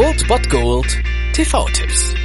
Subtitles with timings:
[0.00, 0.86] Old Bot Gold
[1.34, 2.19] TV-Tipps.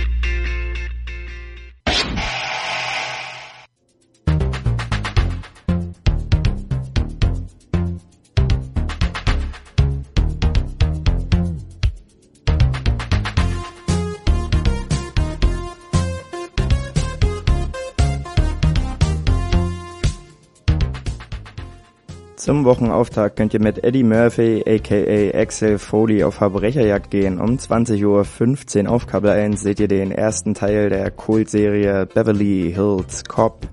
[22.35, 27.39] Zum Wochenauftakt könnt ihr mit Eddie Murphy aka Axel Foley auf Verbrecherjagd gehen.
[27.39, 33.23] Um 20.15 Uhr auf Kabel 1 seht ihr den ersten Teil der Kultserie Beverly Hills
[33.23, 33.69] Cop.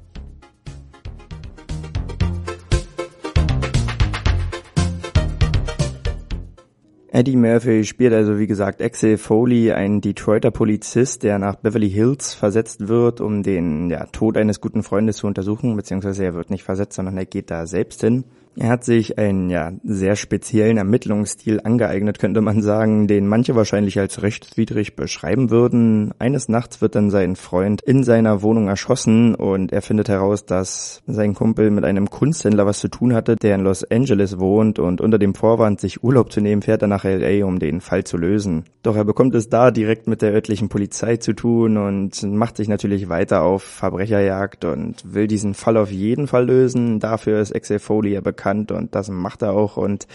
[7.11, 12.33] Eddie Murphy spielt also wie gesagt Axel Foley, ein Detroiter Polizist, der nach Beverly Hills
[12.33, 16.63] versetzt wird, um den ja, Tod eines guten Freundes zu untersuchen, beziehungsweise er wird nicht
[16.63, 18.25] versetzt, sondern er geht da selbst hin.
[18.55, 23.99] Er hat sich einen ja sehr speziellen Ermittlungsstil angeeignet, könnte man sagen, den manche wahrscheinlich
[23.99, 26.13] als rechtswidrig beschreiben würden.
[26.19, 31.03] Eines Nachts wird dann sein Freund in seiner Wohnung erschossen und er findet heraus, dass
[31.07, 35.01] sein Kumpel mit einem Kunsthändler was zu tun hatte, der in Los Angeles wohnt und
[35.01, 38.19] unter dem Vorwand, sich Urlaub zu nehmen, fährt er nach LA, um den Fall zu
[38.19, 38.65] lösen.
[38.83, 42.69] Doch er bekommt es da direkt mit der örtlichen Polizei zu tun und macht sich
[42.69, 47.01] natürlich weiter auf Verbrecherjagd und will diesen Fall auf jeden Fall lösen.
[47.01, 50.07] Dafür ist Excel Foley ja bekannt bekannt und das macht er auch und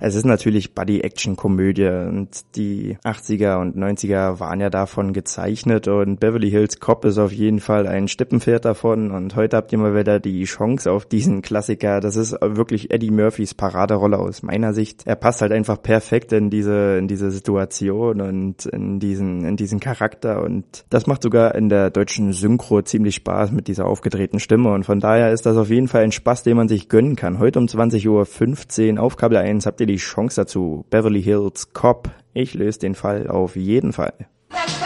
[0.00, 6.50] es ist natürlich Buddy-Action-Komödie und die 80er und 90er waren ja davon gezeichnet und Beverly
[6.50, 10.18] Hills Cop ist auf jeden Fall ein Stippenpferd davon und heute habt ihr mal wieder
[10.18, 12.00] die Chance auf diesen Klassiker.
[12.00, 15.02] Das ist wirklich Eddie Murphys Paraderolle aus meiner Sicht.
[15.06, 19.78] Er passt halt einfach perfekt in diese, in diese Situation und in diesen, in diesen
[19.78, 24.72] Charakter und das macht sogar in der deutschen Synchro ziemlich Spaß mit dieser aufgedrehten Stimme
[24.72, 27.38] und von daher ist das auf jeden Fall ein Spaß, den man sich gönnen kann.
[27.38, 30.86] Heute um 20.15 Uhr auf Kabel 1 habt ihr die Chance dazu.
[30.88, 32.08] Beverly Hills Cop.
[32.32, 34.14] Ich löse den Fall auf jeden Fall.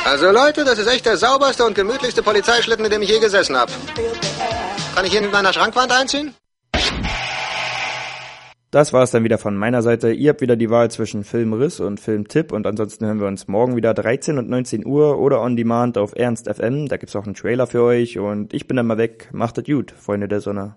[0.04, 3.56] Also Leute, das ist echt der sauberste und gemütlichste Polizeischlitten, in dem ich je gesessen
[3.56, 3.70] habe.
[4.94, 6.34] Kann ich ihn in meiner Schrankwand einziehen?
[8.72, 10.12] Das war es dann wieder von meiner Seite.
[10.12, 13.76] Ihr habt wieder die Wahl zwischen Filmriss und Filmtipp und ansonsten hören wir uns morgen
[13.76, 16.88] wieder 13 und 19 Uhr oder on demand auf Ernst FM.
[16.88, 19.28] Da gibt's auch einen Trailer für euch und ich bin dann mal weg.
[19.32, 20.76] Macht es gut, Freunde der Sonne.